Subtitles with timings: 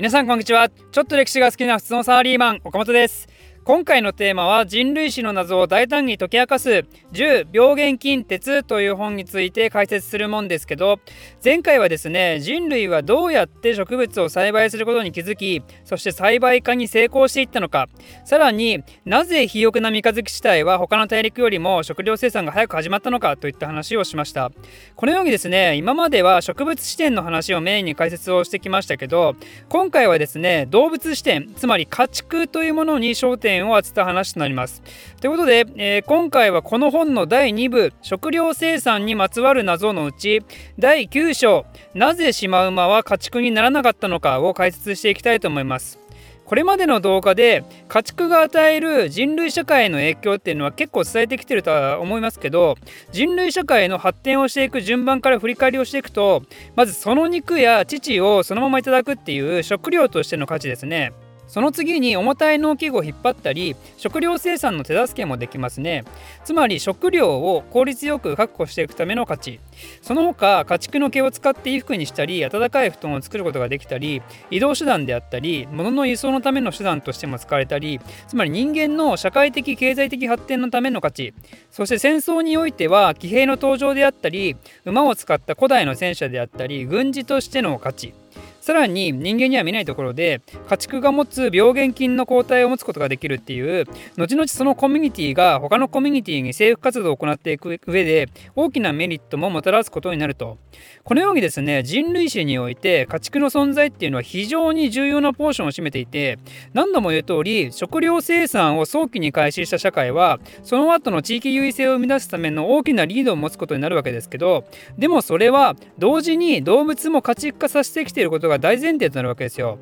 [0.00, 0.70] 皆さんこんにちは。
[0.70, 3.28] ちょっと歴史が好きな普通のサラリーマン岡本です。
[3.70, 10.98] 今回のテーマは人類史の謎を大胆に解き明かす10病原菌鉄という本について解説するもんですけど
[11.44, 17.88] 前回はですね人類はどうやって植物を栽培することに気づきそして栽培化に成功していったのか
[18.24, 24.50] さらになぜ肥沃な三日月地帯は他の大陸よりも食料生産が早く始まったのかといった話をしました。
[24.96, 29.36] このようにですね今までは植物視点の話をメインに解説をしてきましたけど
[29.68, 34.82] 今回はですね動物視点つまり家畜というものに焦点点を当てた話となります。
[35.20, 40.42] ということで、えー、今回はこの本の第2部食料生産にまつわる謎のうち
[40.78, 45.98] 第9章なぜシマウマは家畜にならなかったのかを解説していきたいと思います。
[46.46, 52.74] これまでの動画で家畜が与える人類社会への影響っていうのは結構伝えてきてるとは思いますけど
[53.12, 56.42] 人類社会の発展をしていく順番から振り返りをしていくと
[56.74, 61.12] まずその肉や乳をそのままいただくっていう食料としての価値ですね。
[61.50, 66.04] その次に重たい農機具を引っ張ったり食料生産の手助けもできますね。
[66.44, 69.58] つまり食料を効率よく確保していくための価値。
[70.00, 81.34] その他家畜の毛を使って衣服にしたり暖かい布団を作ることができたり移動手段であったり物の輸送のための手段としても使われたりつまり人間の社会的経済的発展のための価値。
[81.72, 88.14] そして戦争においては騎兵の登場であったり馬を使った古代の戦車であったり軍事としての価値。
[88.60, 100.58] さらに人間には見ないところで家畜が持つ病原菌の抗体を持つことができるっていう後々そのコミュニティが他のコミュニティに政府活動を行っていく上で大きなメリットももたらすことになると。
[101.04, 106.38] このようにですね人類史において家畜の存在っていうのは非常に重要なポーションを占めていて
[106.72, 114.64] 何度も言う通り食料生産を早期に開始した社会はその後の地域優位性を生み出すための大きなリードを持つことになるわけですけど
[114.98, 119.78] でもそれは同時に動物も家畜化させてきていることが大前提となるわけですよ。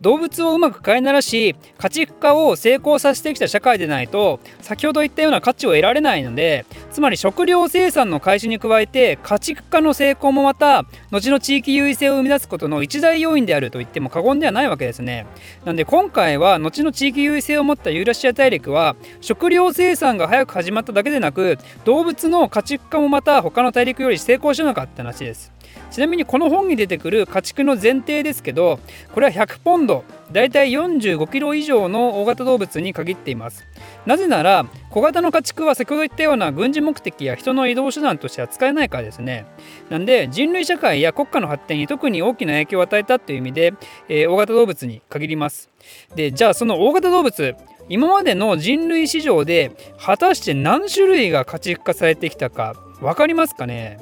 [0.00, 15.26] 動物をうまく飼いならし家畜化を成功させてきた社会でないと先ほど言ったような価値を得られないのでつまり食料生産の開始に加えて家畜化の成功もまた後の地域優位性を生み出すことの一大要因であると言っても過言ではないわけですね。
[15.64, 25.52] なんで今回は後の地域優位性を持ったユーラシア大陸は食料生産が早く始まっただけでなく動物の家畜化もまた他の大陸より成功しなかった話です。
[25.90, 28.78] ちなみにこの本に出てくる家畜の前提ですけど
[29.12, 33.66] これは100ポンドだいたい45キロ以上の大型動物に限っています。
[34.06, 39.46] なぜなら小型の家畜は先ほど言ったような軍事目的や人の移動手段としては使えないからですね。
[39.88, 43.74] なんで人類社会や国家の発展に特に大きな影響を与えたという意味で、
[44.08, 45.68] えー、大型動物に限ります。
[46.14, 47.54] でじゃあその大型動物
[47.88, 53.98] 今までの人類史上で果たして何種類が家畜化されてきたか分かりますかね？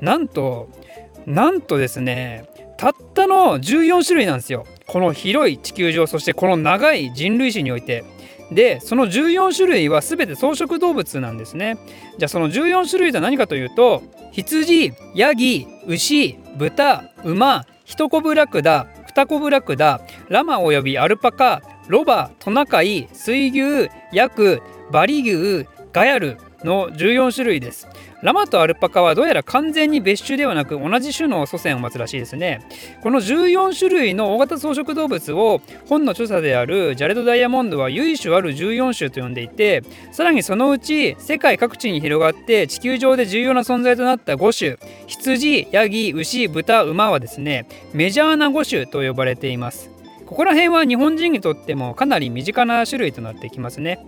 [0.00, 0.68] なんと
[1.26, 4.64] なんとですねたったの14種類なんですよ。
[4.86, 8.04] この広い地球上そしてこの長い人類史において。
[8.50, 11.78] でその14種類は全て草食動物なんですね。
[12.18, 14.02] じゃあその14種類とは何かというと
[14.32, 27.88] 羊ヤギ牛豚馬ヒトコブラクダフタコブラクダラマおよびアルパカロバトナカイ水牛ヤクバリ牛ガヤルの14種類です。
[28.22, 32.60] ラマとアルパカはどうやら完全に別種ではなく同じ種の祖先を待つらしいですね。
[33.02, 39.82] この14種類の大型草食動物を本の著者であるジャレド・ダイヤモンドは由緒ある14種と呼んでいて
[40.12, 49.99] さらにそのうち世界各地に広がって地球上で重要な存在となった5種羊ヤギ牛豚馬はですねメジャーな5種と呼ばれています。
[50.30, 53.98] ここら辺は日本人にとってもかなり身近な種類となってきますね。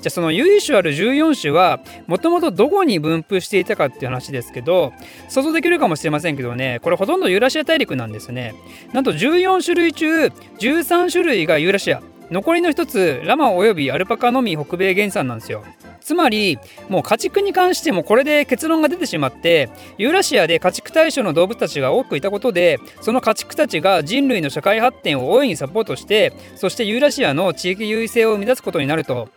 [0.00, 1.78] じゃあその由緒ある14種は
[2.08, 4.92] もともとどこに分布していたかっていう話ですけど
[5.28, 8.54] 想像できるかもしれませんけどねこれほとんどユーラシア大陸なんですね。
[8.92, 12.02] なんと14種類中13種類がユーラシア
[12.32, 15.62] 残りの1つラマおよびアルパカのみ北米原産なんですよ。
[16.08, 16.58] つまり
[16.88, 29.28] もう家畜に関してもこれで結論が出てしまってユーラシアで家畜対象の動物たちが多くいたことでその家畜たちが人類の社会発展を大いにサポートしてそしてユーラシアの地域優位性を生み出すことになると。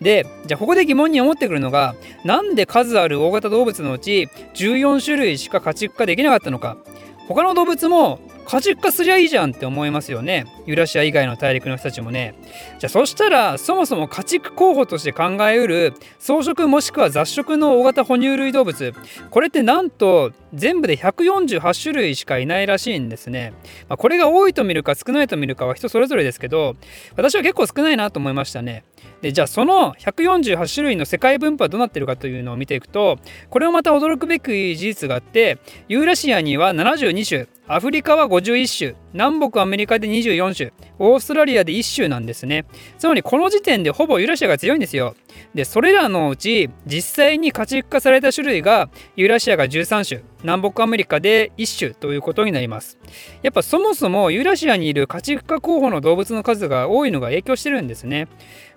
[0.00, 6.76] でじゃあここで疑問に思ってくるのがなんで数ある大型動物のうち14種類しか家畜化できなかったのか。
[7.26, 10.46] 他の動物も家畜化すりゃいいじゃんって思いますよね。
[10.66, 12.34] ユーラシア以外の大陸の人たちもね。
[12.78, 18.94] じゃあそしたらそもそも家畜候補として考えうる草食もしくは雑食の大型哺乳類動物。
[19.30, 23.52] これってなんと全部で148種類しかいないらしいんですね。
[23.88, 26.76] まあ、これが多いと見るか少ないと見るかは人それぞれですけど
[27.16, 28.84] 私は結構少ないなと思いましたね。
[29.22, 33.18] でじゃあその148種類の世界分布はどうなってるかというのを見ていくと
[33.50, 35.58] これもまた驚くべき事実があって
[35.88, 42.64] ユーラシアには72種アフリカは51種南北アメリカで24種オーストラリアで1種なんですね
[42.98, 45.14] つまりこの時点でほぼユーラシアが強いんですよ
[45.54, 52.98] でそれらのうち実際に家畜化された種類がユーラシアが13種南北アメリカで一種ということになります
[53.42, 58.28] やっぱそもそもユーラシアにいる家畜化候補の動物の数が多いのが影響してるんですね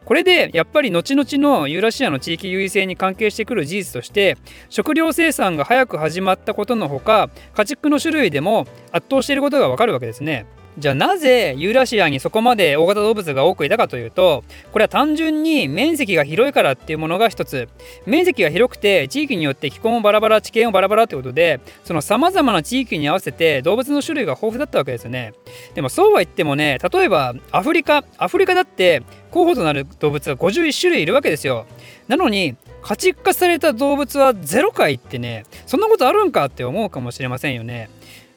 [0.05, 1.27] これでやっぱり後々
[1.59, 4.37] のユーラシアの地域優位性に関係してくる事実として
[4.69, 10.45] 食料生産が早く始まったことのほか家畜の種類でも圧倒していることがわかるわけですね。
[10.77, 17.69] じゃあなぜユーラシアにそこまで大型動物が多くいたかというとこれは単純に面積が広いからっていうものが一つ。
[18.05, 25.33] 面積が広くて地域によって気候もバラバラ地形もバラバラってことでそのさまざまな地域に合わせて動物の種類が豊富だったわけですよね。
[25.75, 31.65] でもそうは言ってもね例えばアフリカアフリカだって候補となる動物が51種類いるわけですよ。
[32.07, 37.89] なのに家畜化された動物は0回ってねそんなことあるんかって思うかもしれませんよね。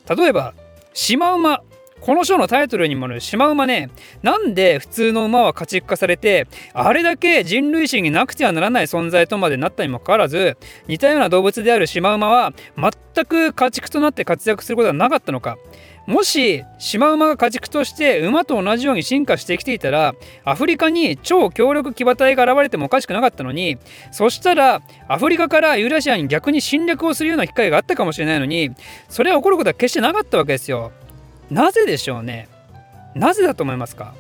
[0.08, 0.54] 例えば
[0.92, 1.62] シマウマ。
[2.00, 3.90] この章のタイトルにもあるシマウマね
[4.22, 10.56] なんで普通の馬は家畜化されてあれだけ人類史になくてはならない存在とまでなったにもかかわらず
[10.88, 15.56] 似たような動物であるシマウマは全く家畜となって活躍することはなかったのか
[16.06, 20.14] もしシマウマが家畜として馬と同じように進化してきていたら
[20.44, 23.78] アフリカに超強力騎馬隊が現れてもおかしくなかったのに
[24.12, 28.70] そしたらアフリカからユーラシアに逆に侵略をするような機会があったかもしれないのに
[29.08, 30.92] それは起こることは決してなかったわけですよ。
[31.50, 32.48] なぜでしょうね。
[33.14, 34.14] なぜだと思いますか？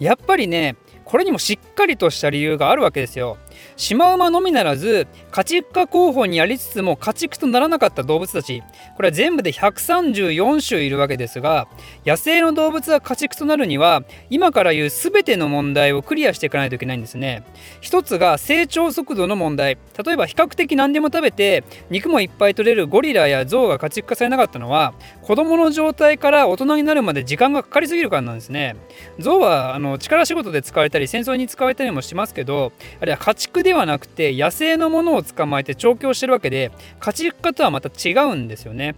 [0.00, 0.76] やっぱりね
[1.10, 3.36] これにもしっかりとした理由があるわけですよ。
[3.76, 8.62] シマウマのみならず家畜化候補にありつつも家畜とならなかった動物たち
[8.96, 11.68] これは全部で134種いるわけですが
[12.06, 17.42] 野生の動物が家畜となるには今から言う全ての問題をクリアしていかないといけないんですね。
[17.80, 28.76] 一つが成長速度の問題例えば比較的何でも食べて肉もいっぱい取れるゴリラやゾウが家畜化されなかったのは子供の状態から大人になるまで時間がかかりすぎるからなんですね。
[29.18, 38.94] ゾウはあの力仕事で使われたり戦争に使われたりもしますけどあるいは家畜ではなくて野生のものを捕まえて調教してるわけで家畜化とはまた違うんですよね。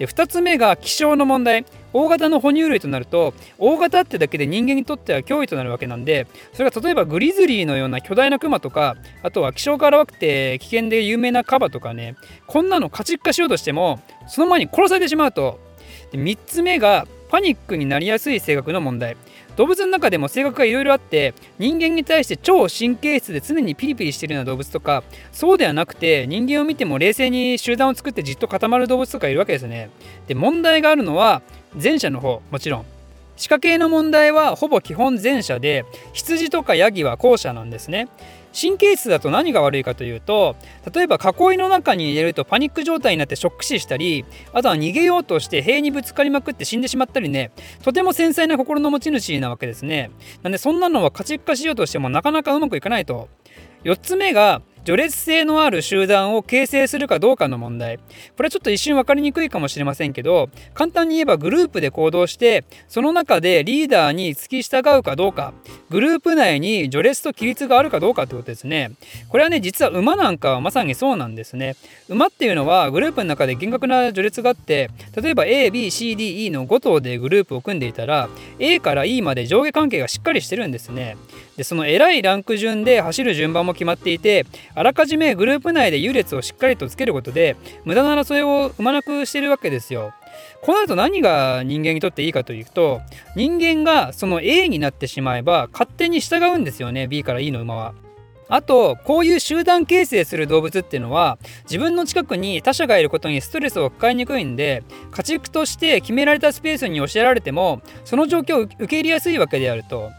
[0.00, 12.16] で2つ目が気象の問題大型の哺乳類となると大型ってだけで人間にとっては脅威となるわけなんでそれが例えばグリズリーのような巨大なクマとかあとは気象から悪くて危険で有名なカバとかね
[12.46, 15.60] こんなの家畜化しようとしてもその前に殺されてしまうと
[16.12, 19.16] で3つ目がパニックになりやすい性格の問題
[19.56, 29.90] 動物の中でも性格がいろいろあって人間に対して超神経質で常にピリピリしてるような動物とかそうではなくて人間を見ても冷静に集団を作ってじっと固まる動物とかいるわけですね。
[30.26, 31.42] で問題があるのは
[31.80, 32.84] 前者の方もちろん。
[33.36, 38.08] 歯科系の問題はほぼ基本前者で羊とかヤギは後者なんですね。
[38.58, 40.56] 神経質だと何が悪いかというと
[40.92, 47.52] 例えば囲いの中に入れるとパニック状態になってショック死したりあとは逃げようとして塀にぶつかりまくって死んでしまったりね
[47.82, 50.10] とても繊細な心の持ち主なわけですね。
[50.42, 53.28] なんでそんなのは家畜化しようとしてもなかなかうまくいかないと。
[53.84, 57.98] 4つ目が序列性のある集団を形成するかどうかの問題。
[57.98, 58.04] こ
[58.42, 65.52] れはちょっと一瞬分かりにくいかもしれませんけど簡単に言えばグループで行動してその中でリーダーに付き従うかどうか。
[65.90, 68.92] グループ内に序列と規律があるかどうかってことですね。
[69.28, 71.76] これはね実は馬なんかはまさにそうなんですね。
[72.08, 74.90] 馬っていうのはグループの中で厳格な序列があって
[75.20, 78.28] 例えば ABCDE の5頭でグループを組んでいたら
[78.58, 81.16] A から E まで上下関係がしっかりしてるんですね。
[81.56, 90.12] でその偉いランク順で走る順番も決まっていてあらかじめグループ内で優劣をしっかりとつけることで無駄な争いを生まなくしてるわけですよ。
[90.62, 93.00] こうなると何が人間にとっていいかというと
[93.34, 97.94] 人間がその A になってしまえば勝手に従うんですよね B から E の馬は。
[98.52, 110.10] あとこういう集団形成する動物っていうのは自分の近くに他者がいることにストレスを抱えにくいんで家畜として決められたスペースに教えられてもその状況を受け入れやすいわけであると。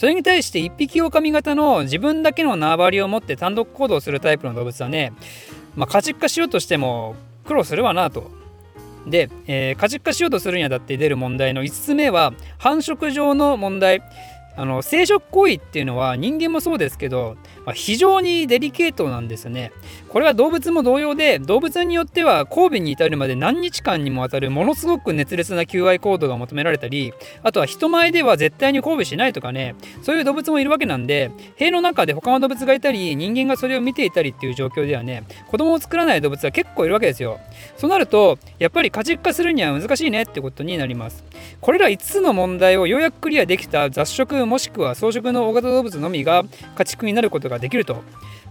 [0.00, 5.12] それに対して一匹狼型の自分だけの縄張りを持って単独行動するタイプの動物はね、
[5.76, 8.30] まあ、家畜化しようとしても苦労するわなと。
[9.06, 14.02] で、えー、家畜化しようとするにあたって出る問題の5つ目は繁殖上の問題
[14.56, 19.72] あの生殖行為っていうのは人間もそうですけど、まあ、非常にデリケートなんですね。
[20.08, 37.38] これは動物も同様で動物によっては交尾に至るまで何日間にもわたるものすごく熱烈な求愛行動が求められたりあとは人前では絶対に交尾しないとかねそういう動物もいるわけなんで塀の中で他の動物がいたり人間がそれを見ていたりっていう状況ではね子供を作らない動物は結構いるわけですよ。
[37.76, 41.24] そうなるとやっぱり家畜化するには難しいねってことになります。
[41.60, 46.44] これら5つの問題をようやくクリアできた雑食もしくは草食の大型動物のみが
[46.76, 48.02] 家畜になることができると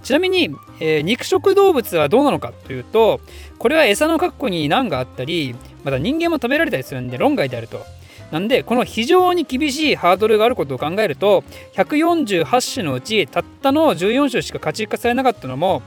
[0.03, 3.19] ちなみに、えー、肉食動物はどうなのかというと
[3.58, 7.84] これは餌の確保に難があったりまた人間も食べられたりするんで論外であると
[8.31, 11.43] なんでこの非常に厳しいハードルがあることを考えると
[11.74, 15.81] 148種のうちたったの14種しか家畜化されなかったのも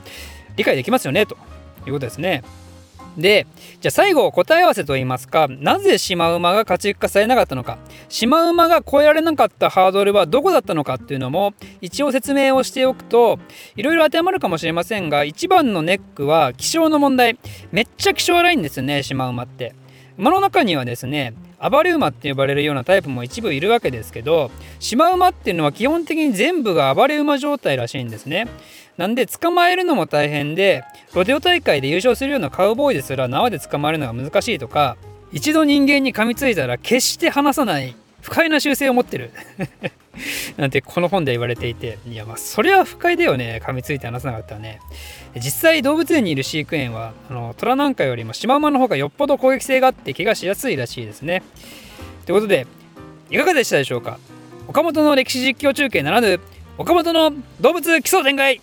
[0.55, 1.35] 理解できますよねと
[1.85, 2.43] いうことですね。
[3.17, 3.45] で、
[3.79, 7.77] じゃあ最後答え合わせといいますか、なぜシマウマが家畜化されなかったのか、
[8.09, 13.39] シマウマが越えられなかったハードルはどこだったのかっていうのも一応説明をしておくと、
[13.75, 17.37] いろいろ当てはまるかもしれませんが、一番のネックは気象の問題。
[17.71, 19.73] めっちゃ気象荒いんですよね、シマウマって。
[20.17, 21.33] 馬の中にはですね、
[21.69, 28.47] 暴れ馬って呼ばれるようなタイプも一部いるわけですけど、シマウマっていうのは基本的に全部が暴れ馬状態らしいんですね。
[28.97, 34.97] なんで捕まえるのも大変でロデオ大会で優勝するようなカウボーイですら縄で捕まえるのが難しいとか
[35.31, 39.31] 一度人間に噛みついたら決して離さない不快な習性を持ってる。
[40.57, 41.97] なんてこの本で言われていて。
[42.07, 43.61] いやまあそれは不快だよね。
[43.63, 44.79] 噛みついて話さなかったらね。
[45.35, 51.43] 実際動物園にいる飼育員はあの虎なんかよりもシマウマの方がよっぽど攻撃性があって怪我しやすいらしいですね。
[52.25, 52.65] ということで
[53.29, 54.17] いかがでしたでしょうか？
[54.67, 56.39] 岡本の歴史実況中継ならぬ
[56.75, 58.59] 岡本の動物奇想天外。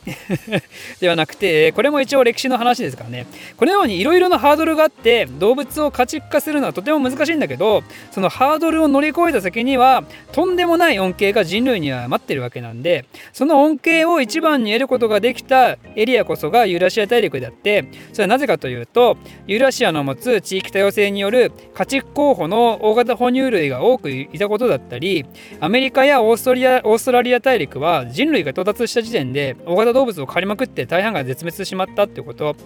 [1.00, 3.26] ではなくてこれも一応歴史の話ですからね。
[3.56, 10.02] このようにいろいろなハードルがあって動物を家畜化するのはとても難しいんだけどそのハードルを乗り越えた先には
[10.32, 25.24] とんでもない恩恵が人類には待ってるわけなんでその恩恵を一番に得ることができたエリアこそがユーラシア大陸であってそれはなぜかというとユーラシアの持つ地域多様性による家畜候補の大型哺乳類が多くいたことだったり
[25.60, 32.56] アメリカやオーストリアオーストラリア大陸は人類が到達した時点で大型動物を狩りまくって大半が絶滅してしまったってこと。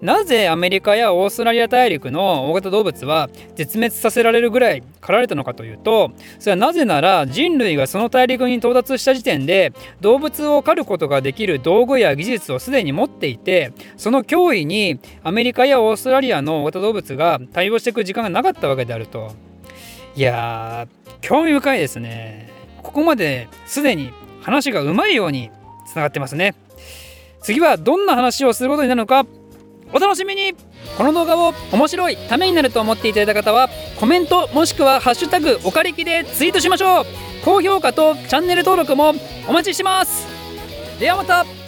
[0.00, 19.32] なぜアメリカやオーストラリア大陸の大型動物は絶滅させられるぐらい狩られたのかというとそれはなぜなら人類がその大陸に到達した時点で動物を狩ることができる道具や技術をすでに持っていてその脅威にアメリカやオーストラリアの大型動物が対応していく時間がなかったわけであると。
[20.16, 22.50] いやー興味深いですね。
[22.82, 24.12] ここまですでに
[24.44, 25.50] 話がうまいように
[25.86, 26.54] つながってますね。
[27.42, 29.26] 次はどんな話をすることになるのか。
[29.92, 30.54] お楽しみに。
[30.96, 37.06] この動画を面白いためになると思っていただいた方はコメントもしくは「ハッシュタグおかりき」でツイートしましょう。
[37.44, 39.14] 高評価とチャンネル登録も
[39.48, 40.26] お待ちしてます。
[41.00, 41.63] ではまた。